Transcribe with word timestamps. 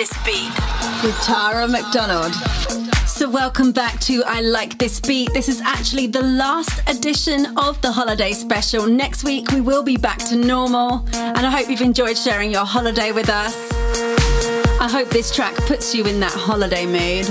this 0.00 0.24
beat. 0.24 0.50
With 1.04 1.14
Tara 1.24 1.68
McDonald. 1.68 2.32
So, 3.06 3.28
welcome 3.28 3.70
back 3.70 4.00
to 4.00 4.22
I 4.24 4.40
Like 4.40 4.78
This 4.78 4.98
Beat. 4.98 5.30
This 5.34 5.46
is 5.46 5.60
actually 5.60 6.06
the 6.06 6.22
last 6.22 6.80
edition 6.88 7.54
of 7.58 7.78
the 7.82 7.92
holiday 7.92 8.32
special. 8.32 8.86
Next 8.86 9.24
week, 9.24 9.50
we 9.50 9.60
will 9.60 9.82
be 9.82 9.98
back 9.98 10.16
to 10.30 10.36
normal, 10.36 11.06
and 11.12 11.40
I 11.46 11.50
hope 11.50 11.68
you've 11.68 11.82
enjoyed 11.82 12.16
sharing 12.16 12.50
your 12.50 12.64
holiday 12.64 13.12
with 13.12 13.28
us. 13.28 13.54
I 14.80 14.88
hope 14.90 15.10
this 15.10 15.34
track 15.34 15.54
puts 15.66 15.94
you 15.94 16.06
in 16.06 16.18
that 16.20 16.32
holiday 16.32 16.86
mood. 16.86 17.26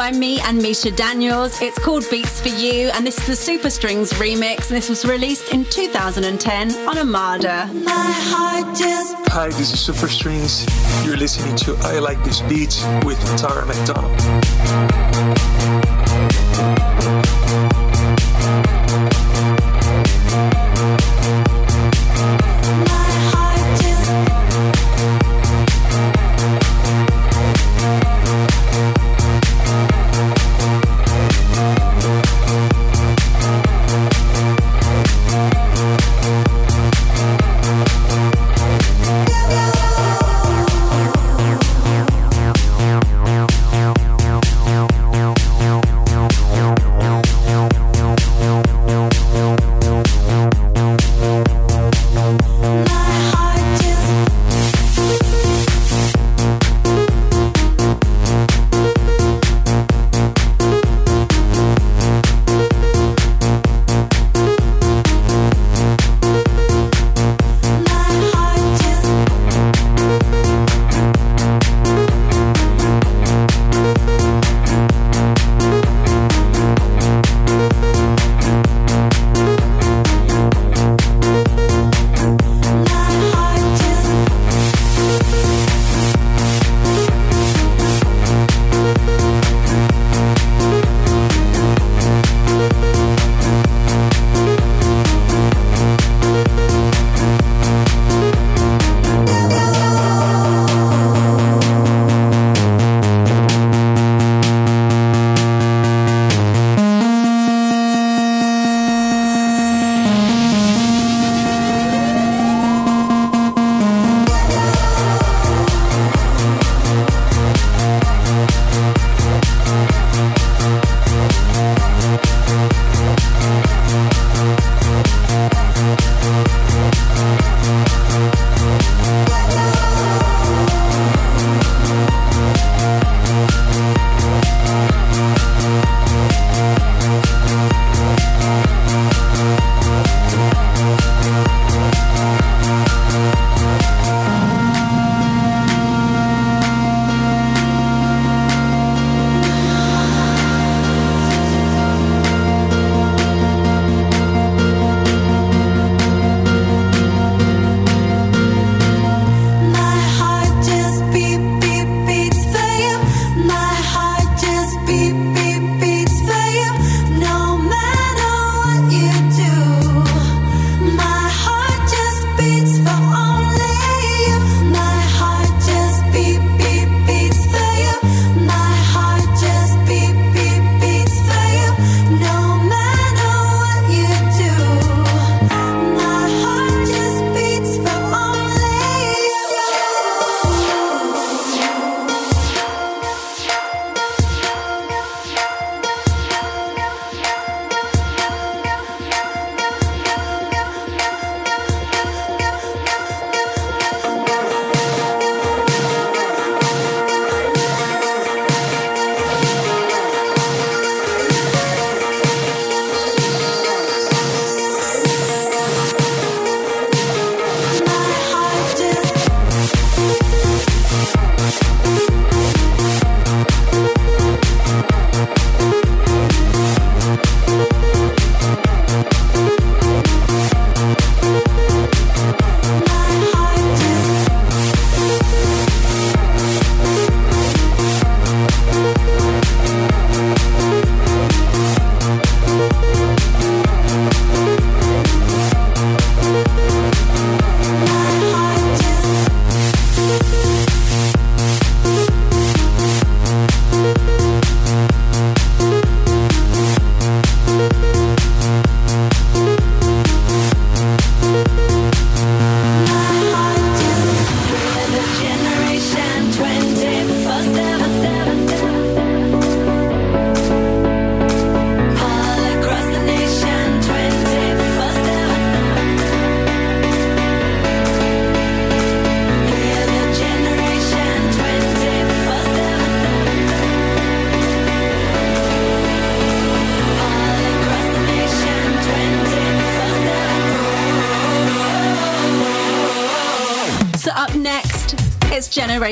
It's 0.00 0.12
by 0.12 0.18
me 0.18 0.40
and 0.40 0.58
Mischa 0.58 0.96
Daniels. 0.96 1.60
It's 1.60 1.78
called 1.78 2.08
Beats 2.10 2.40
for 2.40 2.48
You, 2.48 2.88
and 2.94 3.06
this 3.06 3.18
is 3.18 3.26
the 3.26 3.36
Super 3.36 3.68
Strings 3.68 4.14
remix, 4.14 4.68
and 4.68 4.76
this 4.78 4.88
was 4.88 5.04
released 5.04 5.52
in 5.52 5.66
2010 5.66 6.88
on 6.88 6.96
Armada. 6.96 7.68
Hi, 7.84 9.48
this 9.48 9.74
is 9.74 9.80
Super 9.80 10.08
Strings. 10.08 10.64
You're 11.04 11.18
listening 11.18 11.54
to 11.56 11.76
I 11.82 11.98
Like 11.98 12.22
This 12.24 12.40
Beat 12.40 12.82
with 13.04 13.18
Tara 13.36 13.66
McDonald. 13.66 14.18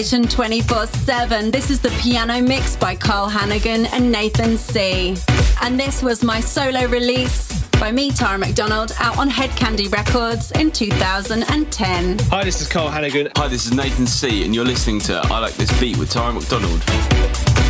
It's 0.00 0.10
24 0.12 0.86
7. 0.86 1.50
This 1.50 1.70
is 1.70 1.80
the 1.80 1.88
piano 2.00 2.40
mix 2.40 2.76
by 2.76 2.94
Carl 2.94 3.28
Hannigan 3.28 3.86
and 3.86 4.12
Nathan 4.12 4.56
C. 4.56 5.16
And 5.60 5.78
this 5.78 6.04
was 6.04 6.22
my 6.22 6.38
solo 6.38 6.86
release 6.86 7.60
by 7.80 7.90
me, 7.90 8.12
Tara 8.12 8.38
McDonald, 8.38 8.92
out 9.00 9.18
on 9.18 9.28
Hed 9.28 9.50
Kandi 9.50 9.92
Records 9.92 10.52
in 10.52 10.70
2010. 10.70 12.18
Hi, 12.30 12.44
this 12.44 12.60
is 12.60 12.68
Carl 12.68 12.88
Hannigan. 12.88 13.28
Hi, 13.34 13.48
this 13.48 13.66
is 13.66 13.74
Nathan 13.74 14.06
C, 14.06 14.44
and 14.44 14.54
you're 14.54 14.64
listening 14.64 15.00
to 15.00 15.14
I 15.16 15.40
Like 15.40 15.54
This 15.54 15.80
Beat 15.80 15.96
with 15.96 16.10
Tara 16.10 16.32
McDonald. 16.32 17.67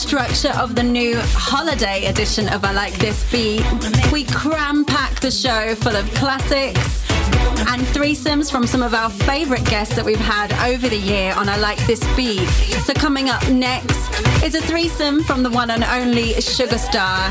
Structure 0.00 0.52
of 0.58 0.74
the 0.74 0.82
new 0.82 1.14
holiday 1.20 2.06
edition 2.06 2.48
of 2.48 2.64
I 2.64 2.72
Like 2.72 2.94
This 2.94 3.30
Beat. 3.30 3.62
We 4.10 4.24
cram 4.24 4.86
pack 4.86 5.20
the 5.20 5.30
show 5.30 5.74
full 5.74 5.94
of 5.94 6.10
classics 6.14 7.04
and 7.68 7.82
threesomes 7.82 8.50
from 8.50 8.66
some 8.66 8.82
of 8.82 8.94
our 8.94 9.10
favorite 9.10 9.64
guests 9.66 9.94
that 9.96 10.04
we've 10.04 10.18
had 10.18 10.52
over 10.64 10.88
the 10.88 10.96
year 10.96 11.34
on 11.36 11.50
I 11.50 11.58
Like 11.58 11.78
This 11.86 12.00
Beat. 12.16 12.48
So, 12.86 12.94
coming 12.94 13.28
up 13.28 13.46
next 13.50 14.10
is 14.42 14.54
a 14.54 14.62
threesome 14.62 15.22
from 15.22 15.42
the 15.42 15.50
one 15.50 15.70
and 15.70 15.84
only 15.84 16.32
Sugarstarr. 16.32 17.28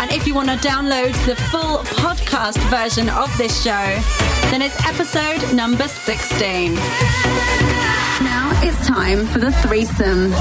And 0.00 0.10
if 0.10 0.26
you 0.26 0.34
want 0.34 0.48
to 0.48 0.56
download 0.56 1.12
the 1.26 1.36
full 1.36 1.78
podcast 2.02 2.58
version 2.70 3.08
of 3.08 3.34
this 3.38 3.62
show, 3.62 4.02
then 4.50 4.62
it's 4.62 4.76
episode 4.84 5.54
number 5.54 5.86
16 5.86 6.76
it's 8.62 8.86
time 8.86 9.26
for 9.26 9.38
the 9.38 9.52
threesome. 9.52 10.32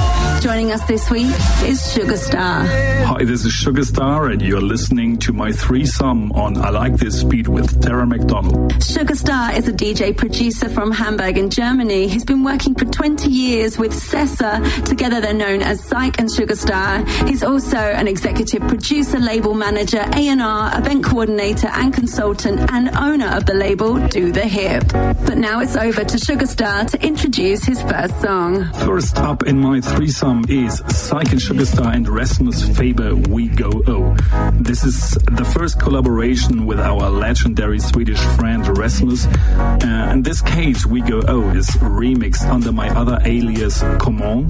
Joining 0.42 0.72
us 0.72 0.84
this 0.88 1.10
week 1.10 1.28
is 1.64 1.80
Sugarstarr. 1.82 3.06
Hi, 3.06 3.24
this 3.24 3.46
is 3.46 3.54
Sugarstarr, 3.54 4.32
and 4.32 4.42
you're 4.42 4.62
listening 4.62 5.18
to 5.20 5.34
my 5.34 5.52
threesome 5.52 6.32
on 6.34 6.58
I 6.58 6.70
Like 6.70 6.98
This 6.98 7.24
Beat 7.24 7.48
with 7.48 7.82
Tara 7.82 8.06
McDonald. 8.06 8.74
Sugarstarr 8.74 9.56
is 9.58 9.68
a 9.68 9.74
DJ 9.74 10.16
producer 10.16 10.70
from 10.70 10.92
Hamburg 10.92 11.38
in 11.38 11.50
Germany. 11.50 12.08
He's 12.08 12.26
been 12.26 12.44
working 12.44 12.76
for 12.76 12.86
20 12.86 13.30
years 13.30 13.78
with 13.78 13.94
Sessa. 13.94 14.86
Together, 14.86 15.22
they're 15.22 15.34
known 15.34 15.62
as 15.62 15.84
Syke 15.84 16.20
and 16.20 16.30
Sugarstarr. 16.30 17.08
He's 17.28 17.44
also 17.44 17.78
an 17.78 18.08
executive 18.08 18.62
producer, 18.68 19.20
label 19.20 19.54
manager, 19.54 20.06
A&R, 20.16 20.78
event 20.78 21.04
coordinator, 21.04 21.68
and 21.68 21.94
consultant, 21.94 22.72
and 22.72 22.90
owner 22.98 23.28
of 23.28 23.46
the 23.46 23.54
label 23.54 23.96
Do 24.08 24.32
the 24.32 24.48
Hip. 24.48 24.88
But 24.90 25.38
now 25.38 25.62
it's 25.62 25.76
over 25.76 26.04
to 26.04 26.18
Sugarstarr 26.18 26.90
to 26.92 27.06
introduce 27.06 27.64
his 27.64 27.82
first 28.10 28.22
song. 28.22 28.74
First 28.74 29.18
up 29.18 29.44
in 29.44 29.60
my 29.60 29.82
threesome 29.82 30.46
is 30.50 30.78
Syke 30.88 31.32
and 31.32 31.42
Sugarstarr 31.42 31.96
and 31.96 32.08
Rasmus 32.08 32.78
Faber 32.78 33.16
We 33.16 33.48
Go 33.48 33.84
O. 33.88 34.16
This 34.54 34.84
is 34.84 35.12
the 35.32 35.46
first 35.46 35.80
collaboration 35.80 36.66
with 36.66 36.80
our 36.80 37.10
legendary 37.10 37.80
Swedish 37.80 38.20
friend 38.38 38.78
Rasmus. 38.78 39.26
Uh, 39.26 40.10
in 40.12 40.24
this 40.24 40.42
case, 40.42 40.86
We 40.86 41.02
Go 41.02 41.22
O 41.28 41.50
is 41.50 41.68
remixed 41.78 42.48
under 42.50 42.72
my 42.72 42.90
other 42.90 43.20
alias 43.26 43.82
Common. 44.00 44.48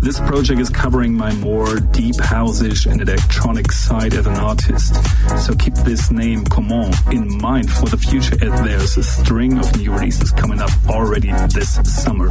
This 0.00 0.18
project 0.20 0.60
is 0.60 0.70
covering 0.70 1.14
my 1.14 1.32
more 1.34 1.76
deep 1.76 2.16
houseish 2.16 2.90
and 2.90 3.00
electronic 3.00 3.72
side 3.72 4.14
as 4.14 4.26
an 4.26 4.34
artist. 4.34 4.94
So 5.44 5.54
keep 5.54 5.74
this 5.74 6.10
name 6.10 6.44
Common 6.44 6.92
in 7.10 7.38
mind 7.38 7.70
for 7.70 7.86
the 7.86 7.96
future 7.96 8.34
as 8.44 8.62
there's 8.62 8.96
a 8.96 9.02
string 9.02 9.58
of 9.58 9.76
new 9.78 9.92
releases 9.92 10.30
coming 10.32 10.60
up 10.60 10.70
already 10.88 11.32
this 11.48 11.74
summer. 12.02 12.30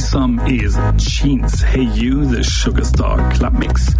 Threesome 0.00 0.40
is 0.48 0.78
Jeans 0.96 1.60
Hey 1.60 1.82
You, 1.82 2.24
the 2.24 2.38
Sugarstarr 2.38 3.34
Club 3.34 3.52
Mix. 3.52 3.94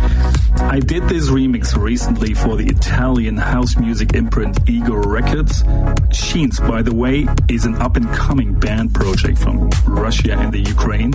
I 0.57 0.81
did 0.81 1.07
this 1.11 1.29
remix 1.29 1.77
recently 1.77 2.33
for 2.33 2.57
the 2.57 2.67
Italian 2.67 3.37
house 3.37 3.77
music 3.77 4.15
imprint 4.15 4.67
Ego 4.67 4.95
Records. 4.95 5.63
Jeans, 6.09 6.59
by 6.59 6.81
the 6.81 6.95
way, 6.95 7.27
is 7.51 7.67
an 7.67 7.75
up 7.75 7.99
and 7.99 8.09
coming 8.15 8.59
band 8.59 8.95
project 8.95 9.41
from 9.41 9.69
Russia 9.87 10.33
and 10.39 10.55
the 10.55 10.61
Ukraine. 10.61 11.13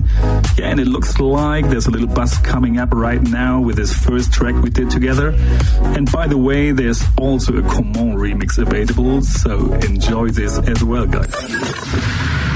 Yeah, 0.55 0.69
and 0.69 0.79
it 0.79 0.87
looks 0.87 1.19
like 1.19 1.67
there's 1.67 1.87
a 1.87 1.91
little 1.91 2.07
buzz 2.07 2.37
coming 2.37 2.77
up 2.77 2.93
right 2.93 3.23
now 3.23 3.61
with 3.61 3.77
this 3.77 3.91
first 3.91 4.31
track 4.31 4.53
we 4.61 4.69
did 4.69 4.91
together. 4.91 5.29
And 5.97 6.11
by 6.11 6.27
the 6.27 6.37
way, 6.37 6.73
there's 6.73 7.03
also 7.17 7.57
a 7.57 7.63
Common 7.63 8.17
remix 8.17 8.59
available, 8.59 9.23
so 9.23 9.73
enjoy 9.73 10.29
this 10.29 10.59
as 10.59 10.83
well, 10.83 11.07
guys. 11.07 11.33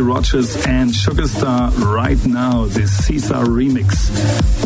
Rogers 0.00 0.56
and 0.66 0.90
Sugarstarr 0.90 1.70
right 1.94 2.24
now, 2.26 2.66
this 2.66 3.06
Caesar 3.06 3.44
remix. 3.44 4.08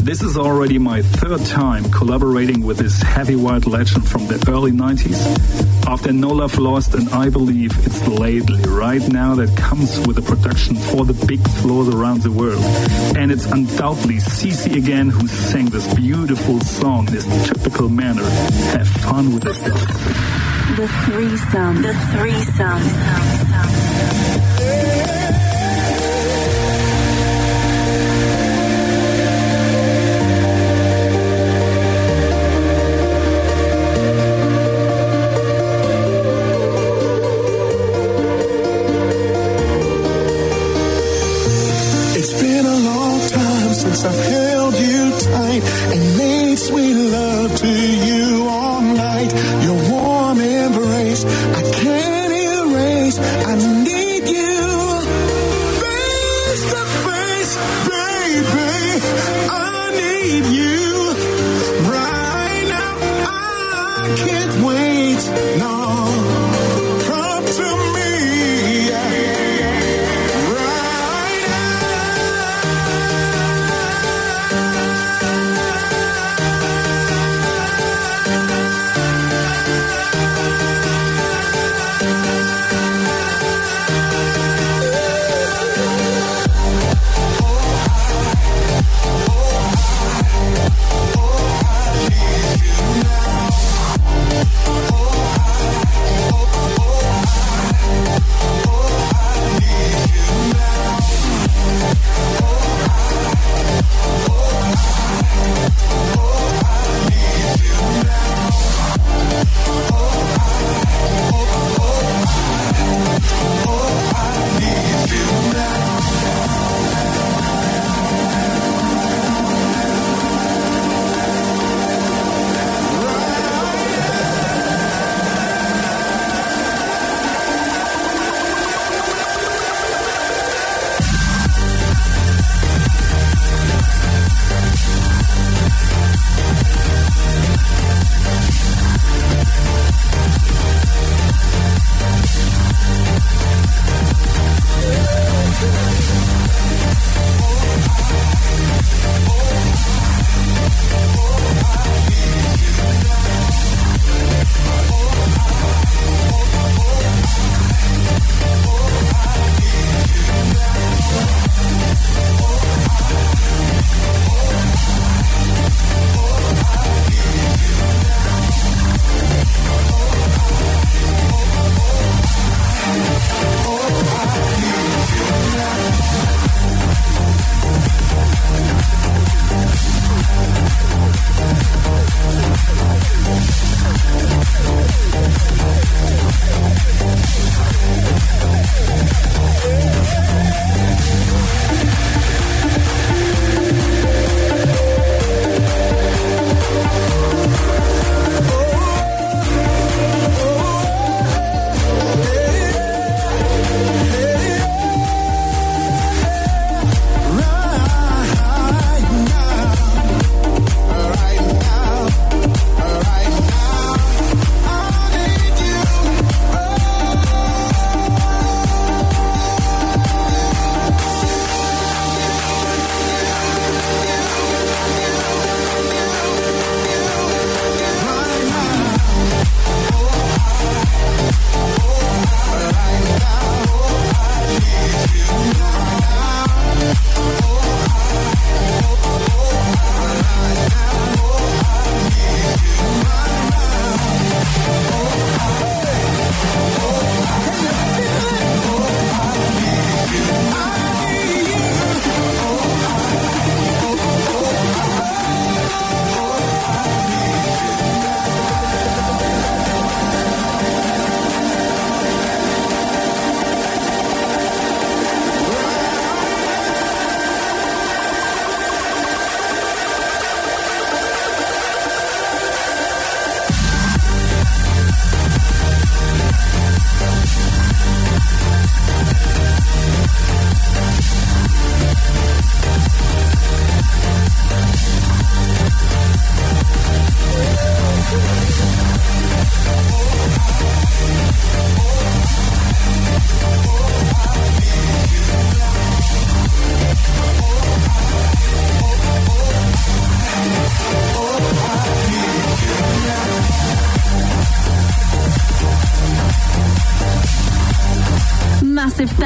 This 0.02 0.22
is 0.22 0.36
already 0.36 0.78
my 0.78 1.02
third 1.02 1.44
time 1.46 1.90
collaborating 1.90 2.64
with 2.64 2.78
this 2.78 3.02
heavy 3.02 3.36
white 3.36 3.66
legend 3.66 4.08
from 4.08 4.26
the 4.26 4.44
early 4.48 4.72
90s. 4.72 5.86
After 5.86 6.12
No 6.12 6.28
Love 6.28 6.58
Lost 6.58 6.94
and 6.94 7.08
I 7.10 7.28
Believe 7.28 7.72
It's 7.86 8.06
Lately 8.08 8.62
right 8.68 9.06
now 9.08 9.34
that 9.34 9.56
comes 9.56 9.98
with 10.06 10.18
a 10.18 10.22
production 10.22 10.76
for 10.76 11.04
the 11.04 11.14
big 11.26 11.40
floors 11.48 11.88
around 11.88 12.22
the 12.22 12.32
world. 12.32 12.64
And 13.16 13.30
it's 13.30 13.46
undoubtedly 13.46 14.16
CeCe 14.16 14.76
again 14.76 15.08
who 15.10 15.26
sang 15.28 15.66
this 15.66 15.92
beautiful 15.94 16.60
song 16.60 17.06
in 17.08 17.14
this 17.14 17.48
typical 17.48 17.88
manner. 17.88 18.24
Have 18.74 18.88
fun 18.88 19.34
with 19.34 19.46
it. 19.46 19.56
The 20.76 20.88
threesome. 21.04 21.82
The 21.82 21.94
threesome. 22.12 22.82
It's 24.62 24.79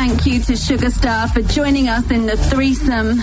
thank 0.06 0.26
you 0.26 0.38
to 0.38 0.52
Sugarstarr 0.52 1.32
for 1.32 1.40
joining 1.40 1.88
us 1.88 2.10
in 2.10 2.26
the 2.26 2.36
threesome. 2.36 3.16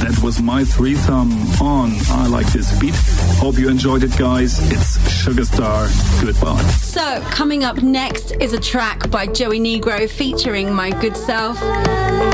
That 0.00 0.18
was 0.22 0.40
my 0.40 0.64
threesome 0.64 1.32
on 1.60 1.90
I 2.08 2.26
Like 2.28 2.46
This 2.46 2.78
Beat. 2.80 2.94
Hope 3.36 3.58
you 3.58 3.68
enjoyed 3.68 4.02
it, 4.04 4.16
guys. 4.16 4.58
It's 4.72 4.96
Sugarstarr. 5.22 5.90
Goodbye. 6.24 6.62
So, 6.80 7.20
coming 7.30 7.62
up 7.62 7.82
next 7.82 8.32
is 8.40 8.54
a 8.54 8.58
track 8.58 9.10
by 9.10 9.26
Joey 9.26 9.60
Negro 9.60 10.08
featuring 10.08 10.72
My 10.72 10.92
Good 10.98 11.14
Self. 11.14 11.58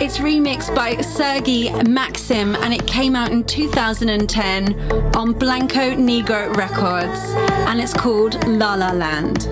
It's 0.00 0.18
remixed 0.18 0.72
by 0.76 1.00
Sergey 1.00 1.72
Maxim 1.82 2.54
and 2.54 2.72
it 2.72 2.86
came 2.86 3.16
out 3.16 3.32
in 3.32 3.42
2010 3.42 5.16
on 5.16 5.32
Blanco 5.32 5.96
Negro 5.96 6.54
Records 6.54 7.18
and 7.66 7.80
it's 7.80 7.92
called 7.92 8.34
La 8.46 8.74
La 8.76 8.92
Land. 8.92 9.48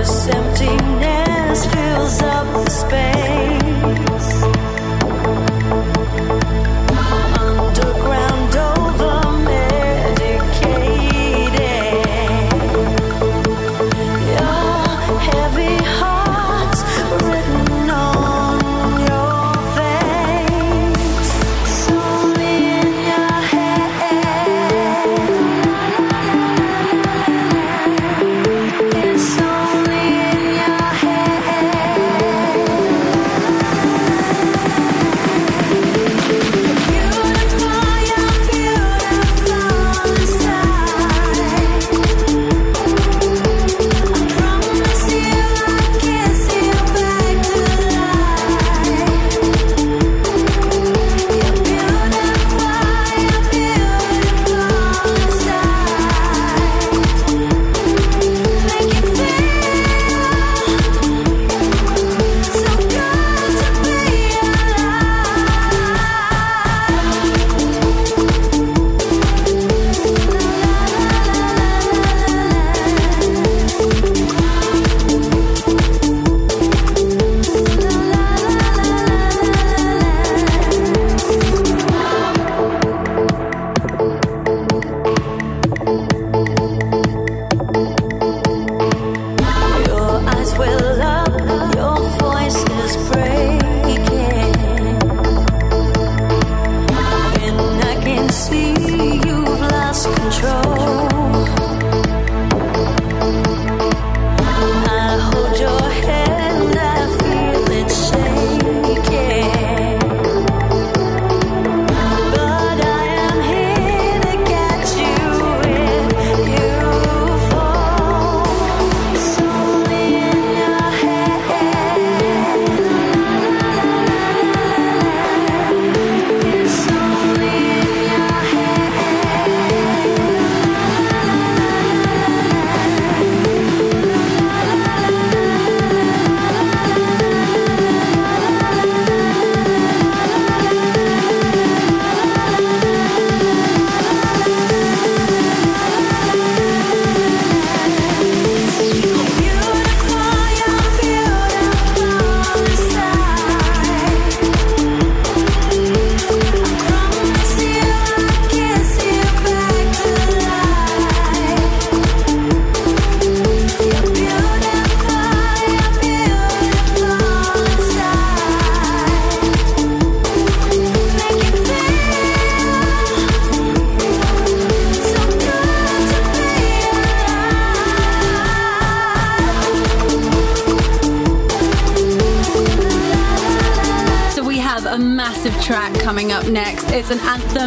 This 0.00 0.28
emptiness 0.28 1.66
fills 1.66 2.22
up 2.22 2.64
the 2.64 2.70
space. 2.70 3.59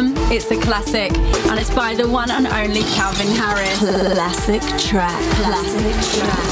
Anthem, 0.04 0.32
it's 0.32 0.50
a 0.50 0.60
classic, 0.60 1.12
and 1.48 1.58
it's 1.58 1.74
by 1.74 1.94
the 1.94 2.08
one 2.08 2.30
and 2.30 2.46
only 2.46 2.82
Calvin 2.94 3.28
Harris. 3.28 3.78
Classic 3.78 4.62
track. 4.78 5.20
Classic 5.34 6.20
track. 6.20 6.48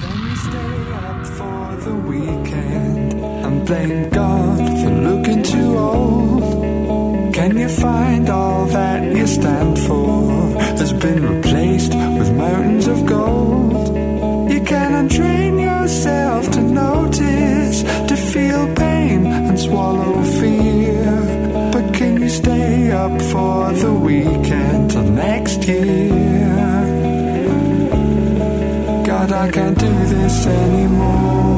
Can 0.00 0.24
we 0.24 0.34
stay 0.36 0.92
up 0.92 1.26
for 1.26 1.76
the 1.84 1.94
weekend 1.94 3.12
and 3.20 3.66
blame 3.66 4.08
God 4.10 4.58
for 4.80 4.90
looking 4.90 5.42
too 5.42 5.78
old? 5.78 7.34
Can 7.34 7.56
you 7.56 7.68
find 7.68 8.28
all 8.28 8.66
that 8.66 9.16
you 9.16 9.26
stand 9.26 9.78
for 9.78 10.60
has 10.78 10.92
been 10.92 11.22
replaced 11.22 11.51
up 22.92 23.22
for 23.22 23.72
the 23.72 23.92
weekend 23.92 24.90
till 24.90 25.02
next 25.02 25.64
year? 25.66 26.08
God, 29.06 29.32
I 29.32 29.50
can't 29.50 29.78
do 29.78 29.88
this 30.06 30.46
anymore. 30.46 31.51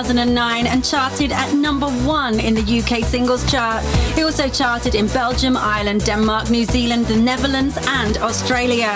2009 0.00 0.66
and 0.66 0.82
charted 0.82 1.30
at 1.30 1.52
number 1.52 1.88
one 2.06 2.40
in 2.40 2.54
the 2.54 2.62
UK 2.80 3.04
singles 3.04 3.44
chart. 3.50 3.84
It 4.16 4.22
also 4.22 4.48
charted 4.48 4.94
in 4.94 5.06
Belgium, 5.08 5.58
Ireland, 5.58 6.06
Denmark, 6.06 6.48
New 6.48 6.64
Zealand, 6.64 7.04
the 7.04 7.16
Netherlands, 7.16 7.76
and 7.86 8.16
Australia. 8.16 8.92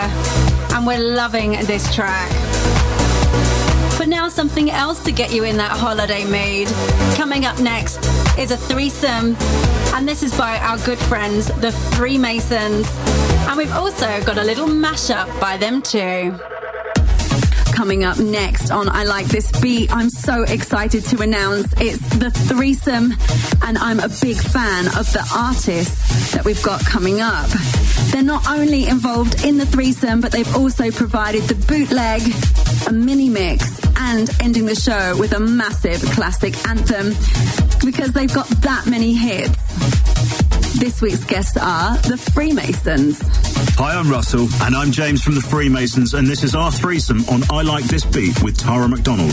And 0.73 0.87
we're 0.87 0.99
loving 1.15 1.51
this 1.67 1.95
track. 1.95 2.31
But 3.99 4.09
now 4.09 4.31
something 4.31 4.71
else 4.71 5.05
to 5.05 5.13
get 5.13 5.31
you 5.31 5.45
in 5.45 5.59
that 5.59 5.73
holiday 5.73 6.25
mood. 6.25 6.69
Coming 7.17 7.45
up 7.45 7.61
next 7.61 7.99
is 8.39 8.51
a 8.51 8.57
threesome, 8.57 9.37
and 9.95 10.09
this 10.09 10.23
is 10.23 10.35
by 10.39 10.57
our 10.61 10.79
good 10.87 10.99
friends, 10.99 11.49
the 11.61 11.73
Freemasons. 11.97 12.89
And 13.47 13.59
we've 13.59 13.75
also 13.75 14.23
got 14.25 14.39
a 14.39 14.43
little 14.43 14.69
mashup 14.69 15.29
by 15.39 15.59
them 15.59 15.83
too. 15.83 16.39
Coming 17.85 18.05
up 18.05 18.19
next 18.19 18.71
on 18.71 18.89
I 18.89 19.05
Like 19.05 19.27
This 19.27 19.53
Beat, 19.61 19.95
I'm 19.95 20.09
so 20.09 20.45
excited 20.45 21.05
to 21.05 21.21
announce 21.21 21.71
it's 21.77 21.99
the 22.17 22.31
threesome, 22.31 23.13
and 23.61 23.77
I'm 23.77 24.01
a 24.01 24.09
big 24.23 24.39
fan 24.39 24.87
of 24.97 25.13
the 25.13 25.23
artists 25.37 26.33
that 26.33 26.47
we've 26.47 26.63
got 26.63 26.83
coming 26.87 27.21
up. 27.21 27.47
They're 28.11 28.23
not 28.23 28.49
only 28.49 28.87
involved 28.87 29.45
in 29.45 29.59
the 29.59 29.67
threesome, 29.67 30.23
but 30.23 30.33
they've 30.33 30.57
also 30.57 30.91
provided 30.93 31.43
the 31.43 31.57
bootleg, 31.67 32.23
a 32.89 32.91
mini 32.91 33.29
mix, 33.29 33.79
and 33.99 34.31
ending 34.41 34.65
the 34.65 34.75
show 34.75 35.15
with 35.19 35.35
a 35.35 35.41
massive 35.41 36.01
classic 36.13 36.57
anthem 36.67 37.09
because 37.85 38.15
they've 38.15 38.33
got 38.33 38.49
that 38.63 38.87
many 38.87 39.13
hits. 39.13 39.94
This 40.85 41.01
week's 41.01 41.25
guests 41.25 41.57
are 41.57 41.97
the 41.97 42.19
Freemasons. 42.19 43.19
Hi, 43.79 43.99
I'm 43.99 44.11
Russell. 44.11 44.49
And 44.61 44.77
I'm 44.77 44.93
James 44.93 45.23
from 45.23 45.35
the 45.35 45.41
Freemasons, 45.41 46.13
and 46.13 46.27
this 46.27 46.45
is 46.45 46.55
our 46.55 46.71
threesome 46.71 47.25
on 47.31 47.43
I 47.51 47.63
Like 47.63 47.85
This 47.85 48.05
Beat 48.05 48.43
with 48.43 48.59
Tara 48.59 48.87
McDonald. 48.87 49.33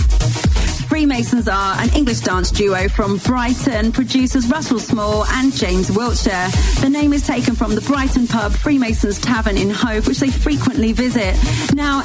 Freemasons 0.91 1.47
are 1.47 1.79
an 1.79 1.89
English 1.95 2.19
dance 2.19 2.51
duo 2.51 2.89
from 2.89 3.15
Brighton, 3.19 3.93
producers 3.93 4.45
Russell 4.47 4.77
Small 4.77 5.23
and 5.25 5.55
James 5.55 5.89
Wiltshire. 5.89 6.49
The 6.81 6.89
name 6.89 7.13
is 7.13 7.25
taken 7.25 7.55
from 7.55 7.75
the 7.75 7.81
Brighton 7.81 8.27
pub 8.27 8.51
Freemasons 8.51 9.17
Tavern 9.17 9.55
in 9.55 9.69
Hove, 9.69 10.05
which 10.05 10.19
they 10.19 10.29
frequently 10.29 10.91
visit. 10.91 11.33
Now, 11.73 12.03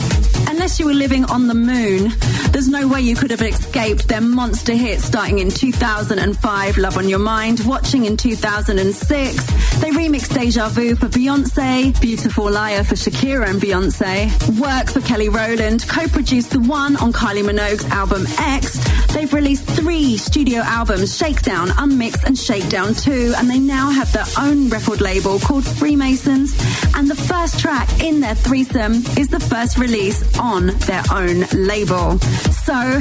unless 0.49 0.79
you 0.79 0.87
were 0.87 0.95
living 0.95 1.25
on 1.25 1.49
the 1.49 1.55
moon, 1.55 2.13
there's 2.53 2.69
no 2.69 2.87
way 2.87 3.01
you 3.01 3.17
could 3.17 3.33
have 3.33 3.43
escaped 3.43 4.07
their 4.07 4.21
monster 4.21 4.75
hit 4.75 5.01
starting 5.01 5.41
in 5.41 5.51
2005, 5.51 6.79
Love 6.79 6.97
on 6.97 7.09
Your 7.09 7.19
Mind, 7.19 7.63
watching 7.67 8.05
in 8.05 8.17
2006. 8.17 9.47
They 9.81 9.91
remixed 9.91 10.33
Deja 10.33 10.69
Vu 10.69 10.95
for 10.95 11.09
Beyonce, 11.09 12.01
Beautiful 12.01 12.51
Liar 12.51 12.85
for 12.85 12.95
Shakira 12.95 13.49
and 13.49 13.61
Beyonce, 13.61 14.31
Work 14.61 14.91
for 14.91 15.01
Kelly 15.01 15.29
Rowland, 15.29 15.87
co-produced 15.89 16.51
The 16.51 16.61
One 16.61 16.95
on 16.97 17.13
Kylie 17.13 17.45
Minogue's 17.45 17.85
album 17.87 18.27
X. 18.39 18.76
They've 19.13 19.33
released 19.33 19.65
three 19.65 20.17
studio 20.17 20.61
albums, 20.61 21.17
Shakedown, 21.17 21.71
Unmixed 21.79 22.25
and 22.25 22.37
Shakedown 22.37 22.95
2, 22.95 23.35
and 23.37 23.49
they 23.49 23.59
now 23.59 23.91
have 23.91 24.13
their 24.13 24.27
own 24.39 24.69
record 24.69 25.01
label 25.01 25.39
called 25.39 25.65
Freemasons. 25.65 26.55
And 26.95 27.09
the 27.09 27.15
first 27.15 27.59
track 27.59 28.03
in 28.03 28.21
their 28.21 28.35
threesome 28.35 28.95
is 29.19 29.29
the 29.29 29.41
first 29.41 29.79
release 29.79 30.39
on 30.39 30.67
their 30.87 31.03
own 31.11 31.45
label. 31.53 32.19
So 32.65 33.01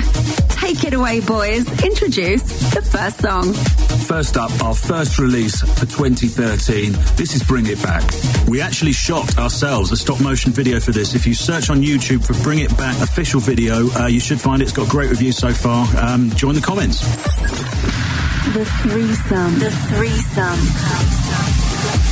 take 0.50 0.84
it 0.84 0.94
away, 0.94 1.20
boys. 1.22 1.68
Introduce 1.84 2.44
the 2.74 2.82
first 2.82 3.20
song. 3.20 3.54
First 4.06 4.38
up, 4.38 4.52
our 4.64 4.76
first 4.76 5.18
release 5.18 5.62
for 5.62 5.86
2013. 5.86 6.92
This 7.16 7.36
is 7.36 7.44
Bring 7.44 7.66
It 7.68 7.82
Back. 7.82 8.04
We 8.48 8.62
actually 8.62 8.94
shot 8.94 9.38
ourselves 9.38 9.92
a 9.92 9.98
stop 9.98 10.22
motion 10.22 10.52
video 10.52 10.80
for 10.80 10.92
this. 10.92 11.16
If 11.16 11.26
you 11.26 11.34
search 11.34 11.70
on 11.70 11.82
YouTube 11.82 12.24
for 12.26 12.34
Bring 12.44 12.60
It 12.60 12.76
Back 12.78 13.02
official 13.02 13.40
video, 13.40 13.90
uh, 13.92 14.06
you 14.06 14.20
should 14.20 14.40
find 14.40 14.62
it. 14.62 14.66
It's 14.66 14.74
got 14.74 14.88
great 14.90 15.10
reviews 15.10 15.38
so 15.38 15.52
far. 15.52 15.65
Um, 15.66 16.30
join 16.36 16.54
the 16.54 16.62
comments. 16.62 17.00
The 18.54 18.66
threesome. 18.84 19.58
The 19.58 19.72
threesome. 19.90 22.05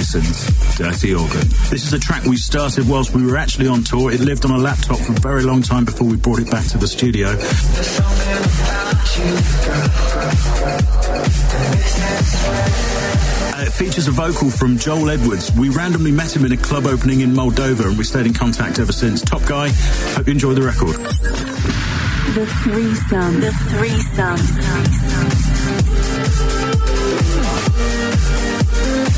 Freemasons, 0.00 0.78
Dirty 0.78 1.14
Organ. 1.14 1.46
This 1.68 1.84
is 1.84 1.92
a 1.92 1.98
track 1.98 2.24
we 2.24 2.36
started 2.36 2.88
whilst 2.88 3.14
we 3.14 3.22
were 3.24 3.36
actually 3.36 3.68
on 3.68 3.84
tour. 3.84 4.10
It 4.10 4.20
lived 4.20 4.46
on 4.46 4.50
a 4.50 4.56
laptop 4.56 4.98
for 4.98 5.12
a 5.12 5.20
very 5.20 5.42
long 5.42 5.60
time 5.60 5.84
before 5.84 6.08
we 6.08 6.16
brought 6.16 6.38
it 6.38 6.50
back 6.50 6.64
to 6.68 6.78
the 6.78 6.88
studio. 6.88 7.28
Uh, 13.52 13.64
it 13.66 13.72
features 13.72 14.08
a 14.08 14.10
vocal 14.10 14.50
from 14.50 14.78
Joel 14.78 15.10
Edwards. 15.10 15.52
We 15.52 15.68
randomly 15.68 16.12
met 16.12 16.34
him 16.34 16.46
in 16.46 16.52
a 16.52 16.56
club 16.56 16.86
opening 16.86 17.20
in 17.20 17.32
Moldova 17.32 17.86
and 17.86 17.98
we 17.98 18.04
stayed 18.04 18.24
in 18.24 18.32
contact 18.32 18.78
ever 18.78 18.92
since. 18.92 19.20
Top 19.20 19.44
guy, 19.44 19.68
hope 20.14 20.26
you 20.26 20.32
enjoy 20.32 20.54
the 20.54 20.62
record. 20.62 21.49
The 22.32 22.46
threesome. 22.62 23.40
The 23.40 23.50
threesome. 23.70 24.36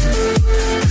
So 0.09 0.82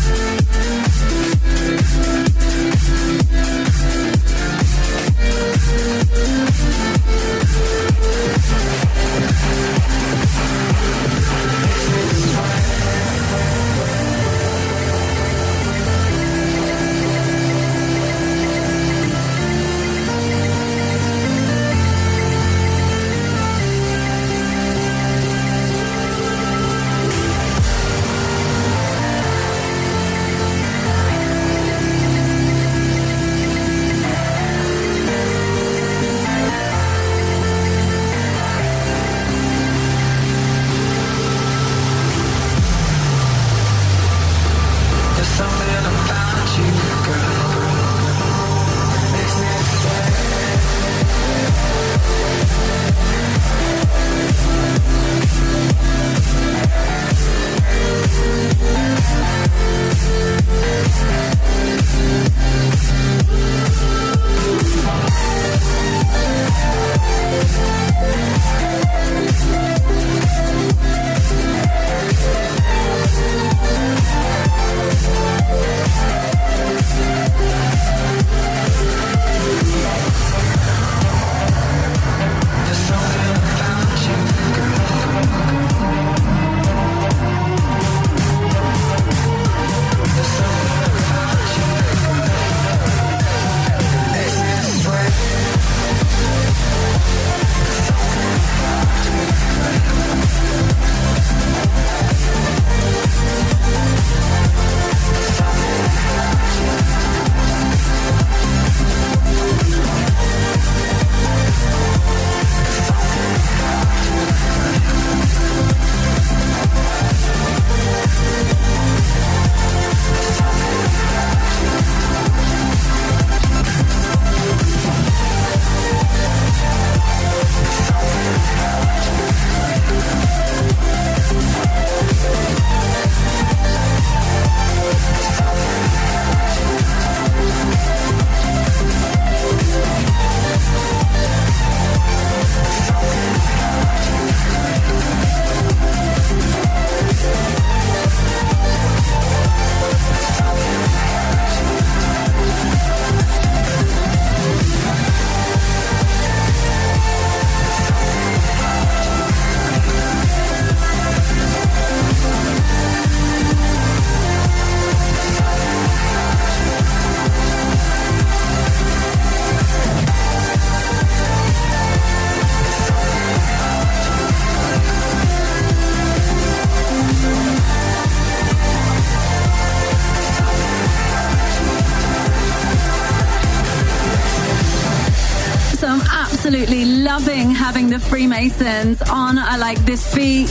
On 188.62 189.40
I 189.40 189.58
Like 189.58 189.80
This 189.86 190.14
Beat. 190.14 190.48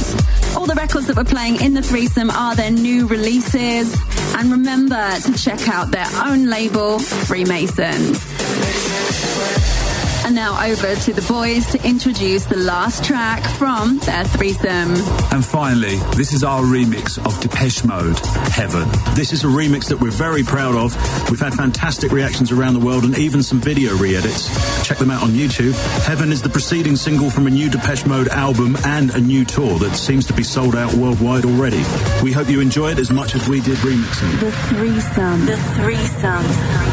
All 0.57 0.67
the 0.67 0.75
records 0.75 1.07
that 1.07 1.17
we're 1.17 1.23
playing 1.23 1.61
in 1.61 1.75
the 1.75 1.83
threesome 1.83 2.29
are 2.31 2.57
their 2.57 2.73
new 2.73 3.07
releases. 3.07 3.97
And 4.35 4.51
remember 4.51 5.11
to 5.21 5.33
check 5.39 5.69
out 5.69 5.93
their 5.93 6.09
own 6.25 6.47
label, 6.47 6.99
Freemasons. 6.99 8.30
And 10.61 10.77
now 10.77 10.85
over 10.85 10.95
to 10.95 11.13
the 11.13 11.23
boys 11.23 11.67
to 11.73 11.89
introduce 11.89 12.45
the 12.45 12.57
last 12.57 13.05
track 13.05 13.45
from 13.57 13.99
their 13.99 14.25
threesome. 14.25 14.95
And 15.33 15.45
finally, 15.45 15.97
this 16.17 16.33
is 16.33 16.45
our 16.45 16.63
remix 16.63 17.19
of 17.25 17.39
Depeche 17.41 17.85
Mode, 17.85 18.19
Heaven. 18.53 18.89
This 19.15 19.33
is 19.33 19.45
a 19.45 19.47
remix 19.47 19.89
that 19.89 20.01
we're 20.01 20.11
very 20.11 20.43
proud 20.43 20.75
of. 20.75 20.95
We've 21.31 21.41
had 21.41 21.55
fantastic 21.55 22.13
reactions 22.13 22.53
around 22.53 22.75
the 22.75 22.81
world 22.81 23.05
and 23.05 23.17
even 23.19 23.43
some 23.43 23.61
video 23.61 23.97
re-edits. 23.97 24.49
Check 24.87 24.99
them 24.99 25.11
out 25.11 25.23
on 25.23 25.31
YouTube. 25.31 25.75
Heaven 26.05 26.33
is 26.33 26.43
the 26.43 26.49
preceding 26.49 26.97
single 26.97 27.31
from 27.31 27.47
a 27.47 27.51
new 27.51 27.71
Depeche 27.71 28.07
Mode 28.07 28.29
album 28.29 28.77
and 28.85 29.11
a 29.11 29.21
new 29.21 29.45
tour 29.45 29.79
that 29.79 29.95
seems 29.97 30.27
to 30.27 30.33
be 30.33 30.43
sold 30.43 30.77
out 30.77 30.93
worldwide 30.95 31.45
already. 31.45 31.83
We 32.23 32.33
hope 32.33 32.49
you 32.49 32.61
enjoy 32.61 32.93
it 32.93 32.99
as 32.99 33.11
much 33.11 33.35
as 33.35 33.49
we 33.49 33.61
did 33.61 33.79
remixing. 33.79 34.41
The 34.41 34.53
threesome. 34.53 35.47
The 35.47 35.57
threesome. 35.75 36.90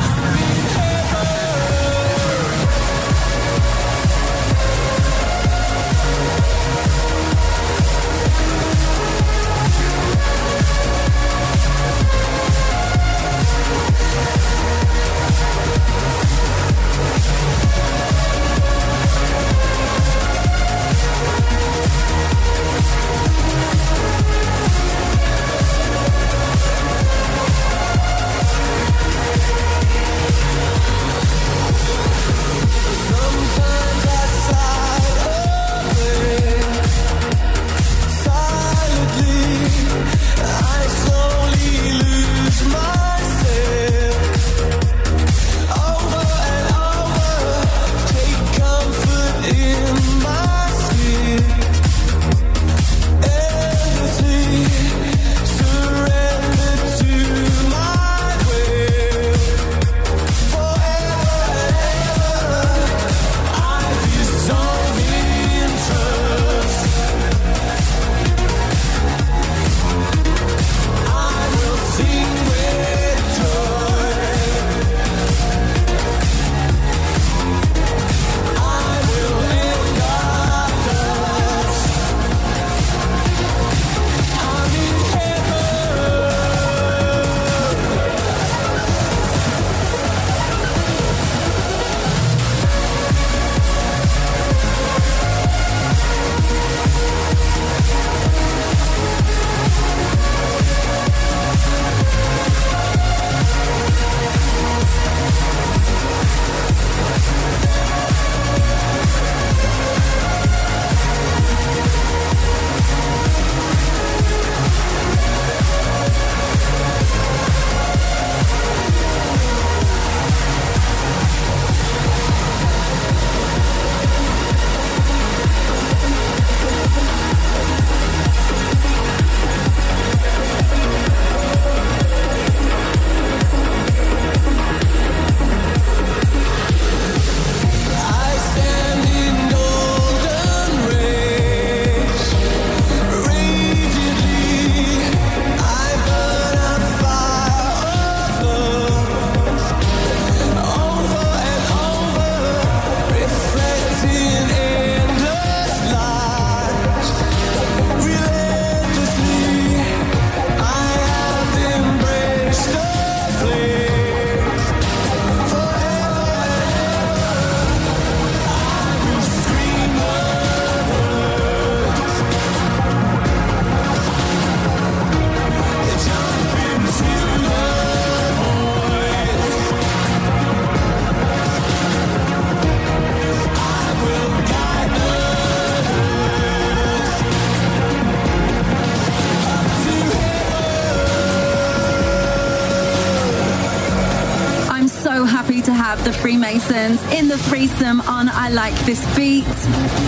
I 198.48 198.50
Like 198.50 198.76
This 198.86 199.04
Beat. 199.14 199.46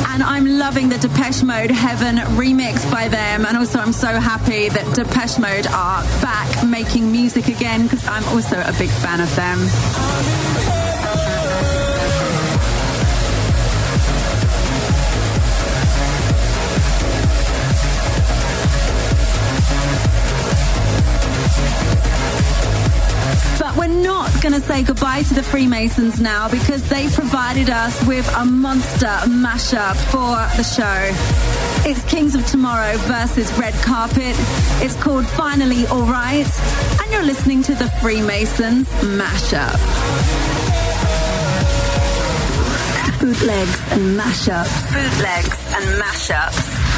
And 0.08 0.24
I'm 0.24 0.46
loving 0.46 0.88
the 0.88 0.98
Depeche 0.98 1.44
Mode 1.44 1.72
Heaven 1.72 2.16
remix 2.40 2.90
by 2.90 3.10
them. 3.10 3.46
And 3.46 3.58
also, 3.58 3.80
I'm 3.80 3.92
so 3.92 4.08
happy 4.08 4.70
that 4.70 4.96
Depeche 4.96 5.40
Mode 5.40 5.68
are 5.68 6.04
back 6.22 6.66
making 6.66 7.12
music 7.12 7.50
again 7.50 7.84
because 7.84 8.08
I'm 8.08 8.24
also 8.30 8.56
a 8.62 8.72
big 8.80 8.90
fan 8.90 9.20
of 9.20 9.36
them. 9.36 9.60
Say 24.70 24.84
goodbye 24.84 25.24
to 25.24 25.34
the 25.34 25.42
Freemasons 25.42 26.22
now 26.22 26.48
because 26.48 26.88
they 26.90 27.08
provided 27.10 27.72
us 27.72 28.06
with 28.06 28.32
a 28.36 28.46
monster 28.46 29.18
mashup 29.26 29.96
for 30.12 30.38
the 30.58 30.64
show. 30.64 31.90
It's 31.90 32.04
Kings 32.04 32.36
of 32.36 32.46
Tomorrow 32.46 32.98
versus 32.98 33.52
Red 33.58 33.74
Carpet. 33.82 34.36
It's 34.86 34.94
called 35.02 35.26
Finally 35.26 35.88
Alright, 35.88 36.46
and 37.02 37.12
you're 37.12 37.24
listening 37.24 37.64
to 37.64 37.74
the 37.74 37.90
Freemasons 38.00 38.88
mashup. 39.18 39.74
Bootlegs 43.20 43.92
and 43.92 44.20
mashups. 44.20 44.94
Bootlegs 44.94 45.58
and 45.74 46.00
mashups. 46.00 46.89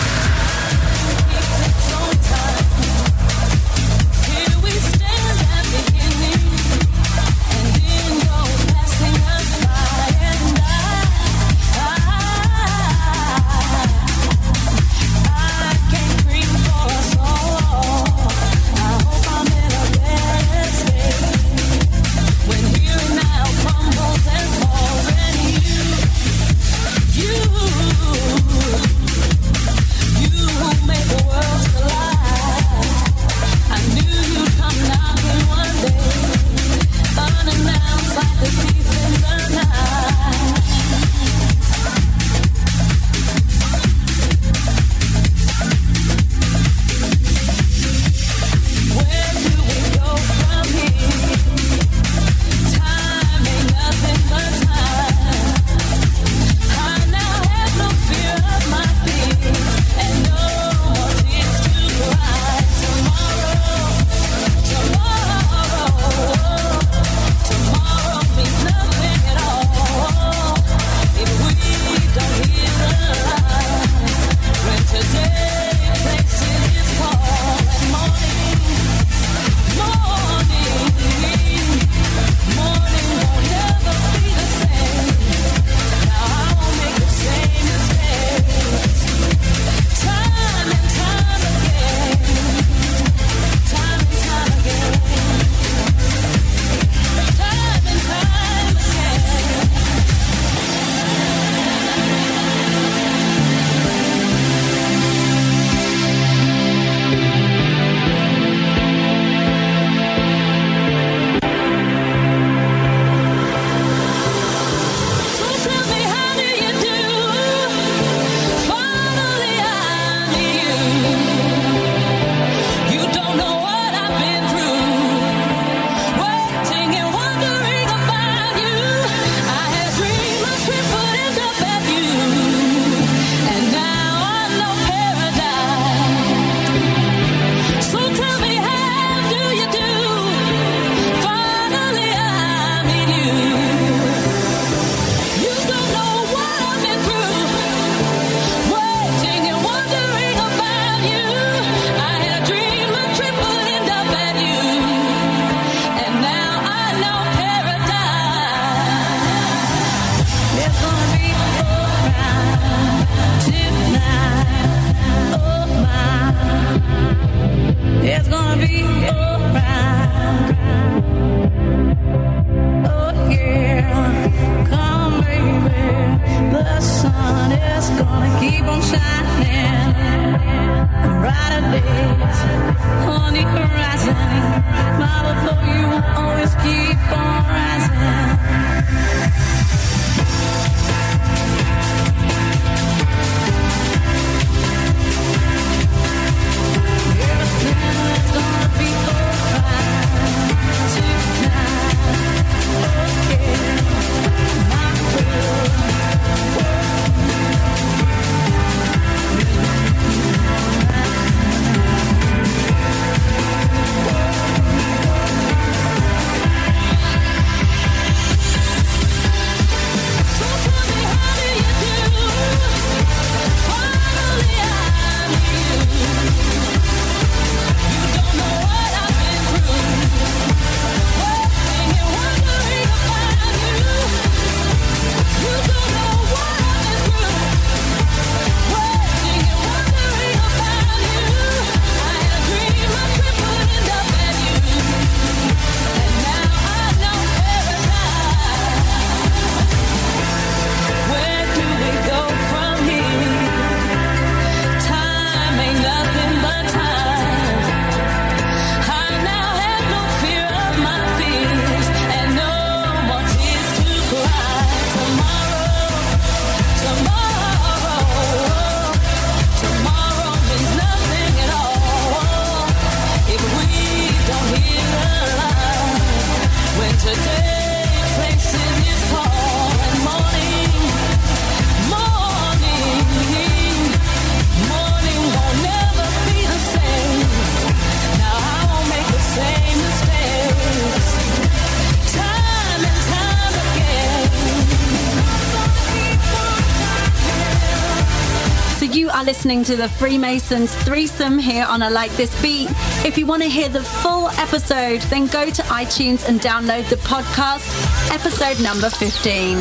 to 299.71 299.77
the 299.77 299.87
Freemasons 299.87 300.75
threesome 300.83 301.39
here 301.39 301.63
on 301.63 301.81
I 301.81 301.87
Like 301.87 302.11
This 302.17 302.41
Beat. 302.41 302.67
If 303.05 303.17
you 303.17 303.25
want 303.25 303.41
to 303.41 303.47
hear 303.47 303.69
the 303.69 303.81
full 303.81 304.27
episode, 304.31 304.99
then 305.03 305.27
go 305.27 305.49
to 305.49 305.61
iTunes 305.63 306.27
and 306.27 306.41
download 306.41 306.89
the 306.89 306.97
podcast, 306.97 307.65
episode 308.11 308.61
number 308.61 308.89
15. 308.89 309.59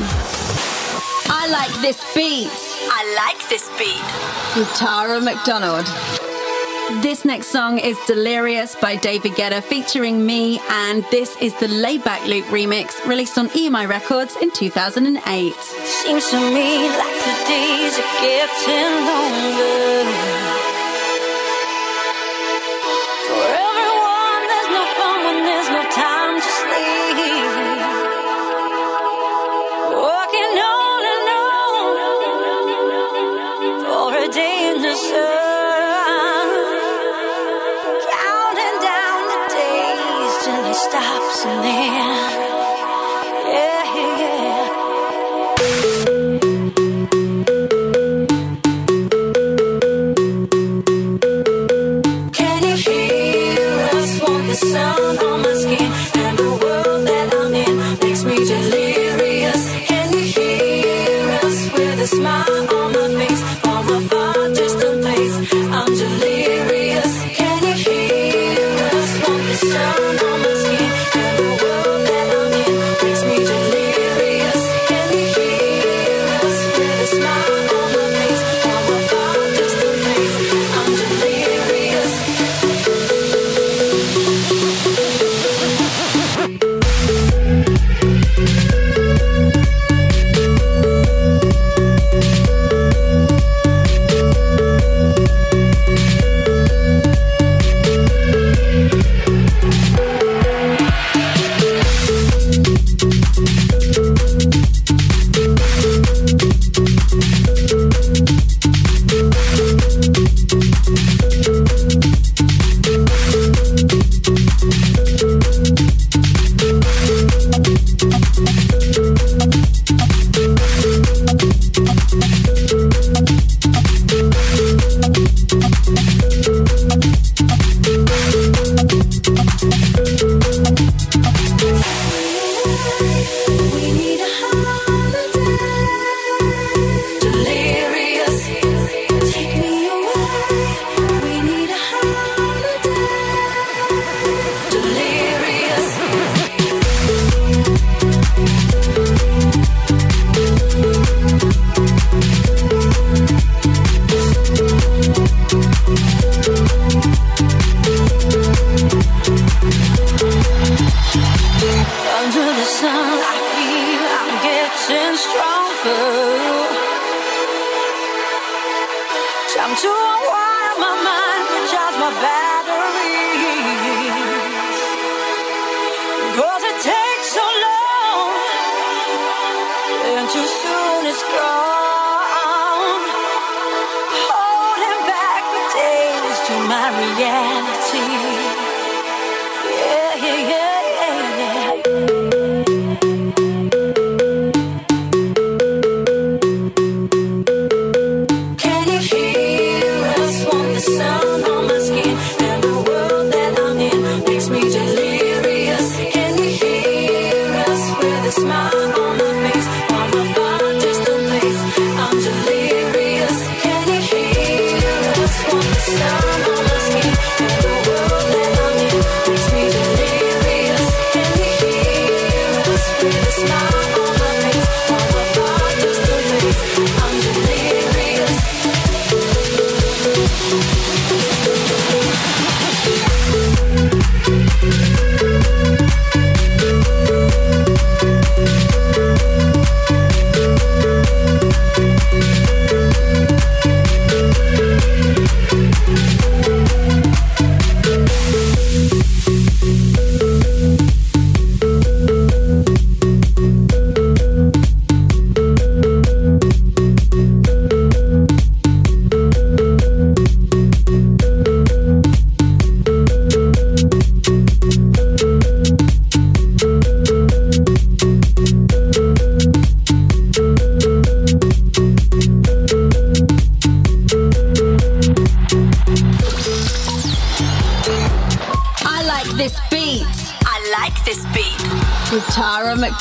I 1.28 1.46
like 1.52 1.72
this 1.80 2.02
beat. 2.12 2.50
I 2.90 3.00
like 3.22 3.48
this 3.48 3.68
beat. 3.78 4.58
With 4.58 4.74
Tara 4.74 5.20
McDonald. 5.20 5.86
This 7.04 7.24
next 7.24 7.46
song 7.52 7.78
is 7.78 7.96
Delirious 8.08 8.74
by 8.74 8.96
David 8.96 9.32
Guetta 9.32 9.62
featuring 9.62 10.26
me, 10.26 10.60
and 10.68 11.04
this 11.12 11.36
is 11.40 11.54
the 11.60 11.68
Laidback 11.68 12.26
Luke 12.26 12.46
remix 12.46 13.06
released 13.06 13.38
on 13.38 13.48
EMI 13.50 13.88
Records 13.88 14.34
in 14.42 14.50
2008. 14.50 15.54
Seems 15.54 16.30
to 16.30 16.40
me 16.52 16.88
like 16.88 17.09
the 17.30 17.44
days 17.46 17.96
are 17.96 18.20
getting 18.20 19.06
longer. 19.06 20.39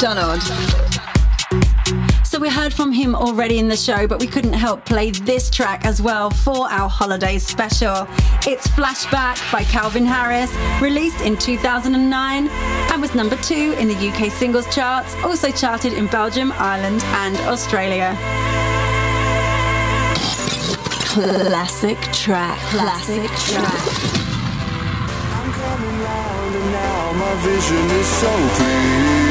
McDonald. 0.01 0.41
So 2.23 2.39
we 2.39 2.47
heard 2.47 2.73
from 2.73 2.93
him 2.93 3.15
already 3.15 3.59
in 3.59 3.67
the 3.67 3.75
show, 3.75 4.07
but 4.07 4.21
we 4.21 4.27
couldn't 4.27 4.53
help 4.53 4.85
play 4.85 5.11
this 5.11 5.49
track 5.49 5.85
as 5.85 6.01
well 6.01 6.29
for 6.29 6.71
our 6.71 6.87
holiday 6.87 7.37
special. 7.37 8.07
It's 8.47 8.65
Flashback 8.69 9.51
by 9.51 9.65
Calvin 9.65 10.05
Harris, 10.05 10.55
released 10.81 11.19
in 11.19 11.35
2009 11.35 12.47
and 12.47 13.01
was 13.01 13.13
number 13.13 13.35
two 13.37 13.75
in 13.77 13.89
the 13.89 13.95
UK 13.95 14.31
singles 14.31 14.73
charts, 14.73 15.15
also 15.15 15.51
charted 15.51 15.91
in 15.91 16.07
Belgium, 16.07 16.53
Ireland, 16.53 17.03
and 17.03 17.35
Australia. 17.41 18.15
Classic 21.11 21.99
track, 22.13 22.57
classic, 22.69 23.29
track. 23.31 24.15
vision 27.41 27.89
is 27.91 28.07
so 28.07 28.49
clear. 28.55 29.28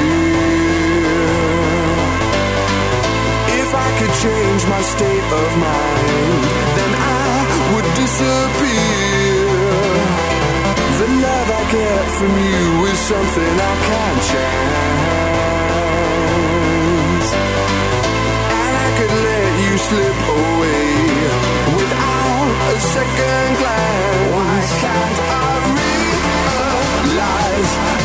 Change 4.09 4.63
my 4.67 4.83
state 4.83 5.29
of 5.41 5.57
mind, 5.59 6.43
then 6.77 6.93
I 6.97 7.45
would 7.73 7.89
disappear. 7.95 9.47
The 10.99 11.09
love 11.23 11.49
I 11.61 11.63
get 11.71 12.07
from 12.19 12.33
you 12.51 12.87
is 12.91 12.99
something 12.99 13.55
I 13.71 13.75
can't 13.89 14.21
chance. 14.33 14.89
And 18.59 18.73
I 18.87 18.89
could 18.99 19.15
let 19.29 19.53
you 19.65 19.75
slip 19.87 20.19
away 20.41 20.89
without 21.79 22.49
a 22.73 22.77
second 22.81 23.51
glance. 23.61 24.29
Why 24.35 24.57
can't 24.83 25.19
I 25.31 25.53
realize 27.07 27.98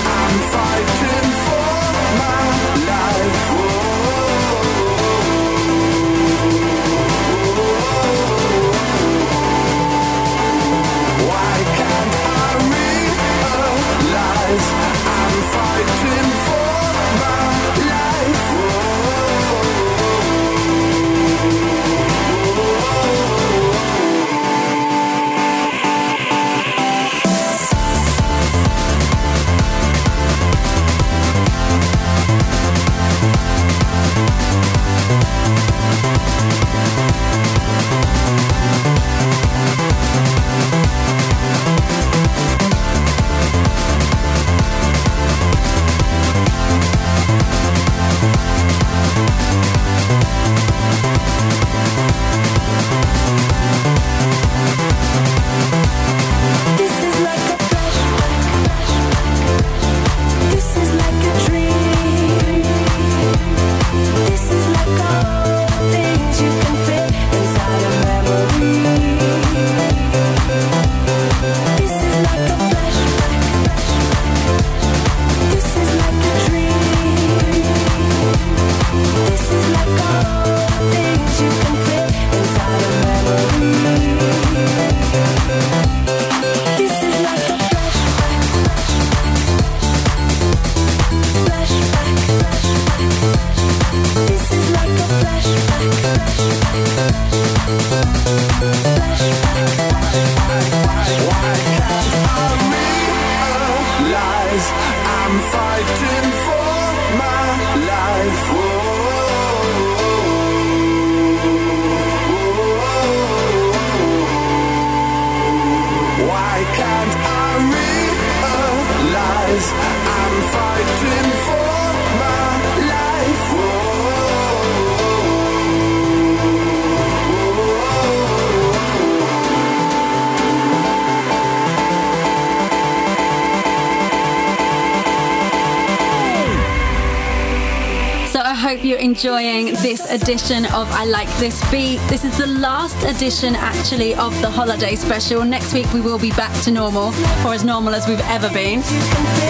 enjoying 139.23 139.67
this 139.75 140.11
edition 140.11 140.65
of 140.65 140.91
I 140.91 141.05
Like 141.05 141.29
This 141.37 141.57
Beat. 141.71 141.97
This 142.09 142.25
is 142.25 142.37
the 142.37 142.47
last 142.47 143.01
edition 143.05 143.55
actually 143.55 144.13
of 144.15 144.37
the 144.41 144.49
holiday 144.49 144.97
special. 144.97 145.45
Next 145.45 145.73
week 145.73 145.93
we 145.93 146.01
will 146.01 146.19
be 146.19 146.31
back 146.31 146.53
to 146.63 146.71
normal, 146.71 147.13
or 147.45 147.53
as 147.53 147.63
normal 147.63 147.95
as 147.95 148.05
we've 148.05 148.19
ever 148.27 148.49
been. 148.49 148.81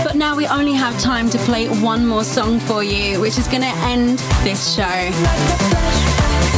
But 0.04 0.16
now 0.16 0.36
we 0.36 0.46
only 0.46 0.74
have 0.74 1.00
time 1.00 1.28
to 1.32 1.40
play 1.40 1.70
one 1.82 2.06
more 2.06 2.24
song 2.24 2.60
for 2.60 2.84
you, 2.84 3.20
which 3.20 3.40
is 3.40 3.48
going 3.48 3.64
to 3.64 3.76
end 3.88 4.20
this 4.44 4.76
show. 4.76 6.13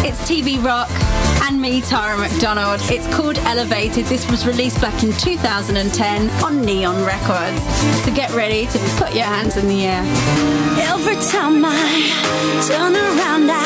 It's 0.07 0.21
TV 0.29 0.63
Rock 0.63 0.87
and 1.49 1.59
me, 1.59 1.81
Tara 1.81 2.15
McDonald. 2.15 2.79
It's 2.91 3.07
called 3.07 3.39
Elevated. 3.39 4.05
This 4.05 4.29
was 4.29 4.45
released 4.45 4.79
back 4.79 5.03
in 5.03 5.11
2010 5.13 6.29
on 6.43 6.61
Neon 6.61 7.03
Records. 7.03 7.59
So 8.03 8.13
get 8.13 8.31
ready 8.35 8.67
to 8.67 8.77
put 8.97 9.15
your 9.15 9.23
hands 9.25 9.57
in 9.57 9.67
the 9.67 9.83
air. 9.83 10.03
Every 10.93 11.15
time 11.15 11.65
I 11.65 11.81
turn 12.67 12.93
around, 12.93 13.49
I 13.49 13.65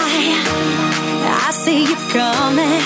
I 1.46 1.52
see 1.52 1.82
you 1.84 1.96
coming. 2.08 2.84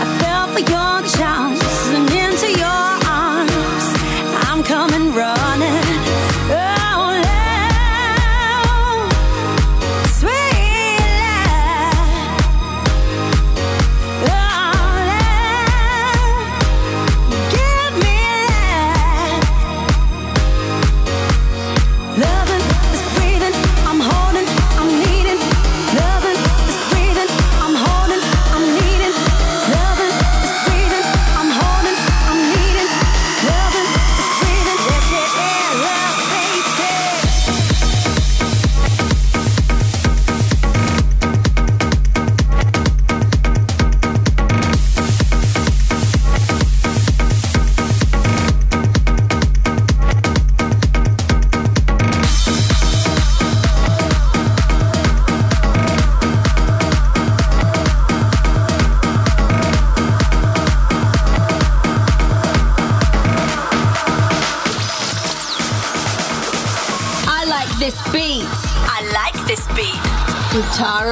I 0.00 0.06
fell 0.18 0.46
for 0.48 0.60
your 0.60 0.96
charms 1.12 1.60
and 1.92 2.10
into 2.10 2.58
your 2.58 2.84
arms. 3.04 3.84
I'm 4.48 4.62
coming 4.62 5.14
running. 5.14 5.81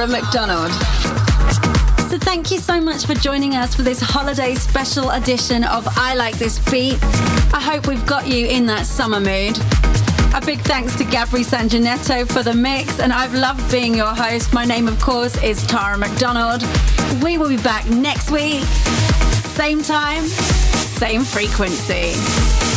Tara 0.01 0.19
McDonald. 0.19 0.71
So 2.09 2.17
thank 2.17 2.49
you 2.49 2.57
so 2.57 2.81
much 2.81 3.05
for 3.05 3.13
joining 3.13 3.55
us 3.55 3.75
for 3.75 3.83
this 3.83 3.99
holiday 3.99 4.55
special 4.55 5.11
edition 5.11 5.63
of 5.63 5.87
I 5.91 6.15
Like 6.15 6.39
This 6.39 6.57
Beat. 6.71 6.97
I 7.53 7.61
hope 7.61 7.85
we've 7.85 8.05
got 8.07 8.25
you 8.25 8.47
in 8.47 8.65
that 8.65 8.87
summer 8.87 9.19
mood. 9.19 9.59
A 10.33 10.41
big 10.43 10.59
thanks 10.61 10.95
to 10.95 11.03
Gabri 11.03 11.45
Sanjanetto 11.45 12.27
for 12.31 12.41
the 12.41 12.53
mix, 12.55 12.99
and 12.99 13.13
I've 13.13 13.35
loved 13.35 13.71
being 13.71 13.93
your 13.93 14.15
host. 14.15 14.53
My 14.53 14.65
name, 14.65 14.87
of 14.87 14.99
course, 14.99 15.37
is 15.43 15.61
Tara 15.67 15.99
McDonald. 15.99 16.63
We 17.21 17.37
will 17.37 17.49
be 17.49 17.61
back 17.61 17.87
next 17.87 18.31
week, 18.31 18.63
same 19.53 19.83
time, 19.83 20.25
same 20.25 21.23
frequency. 21.23 22.70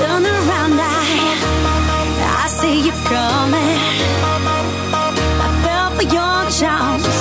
Turn 0.00 0.24
around, 0.24 0.80
I 0.80 1.02
I 2.42 2.46
see 2.48 2.76
you 2.86 2.92
coming. 3.12 3.78
I 5.44 5.48
fell 5.64 5.90
for 5.96 6.06
your 6.16 6.40
charm. 6.58 7.19